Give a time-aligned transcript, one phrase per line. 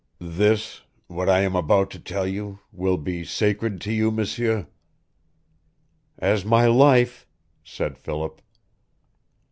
[0.19, 4.65] This what I am about to tell you will be sacred to you, M'sieur?"
[6.17, 7.27] "As my life,"
[7.63, 8.41] said Philip.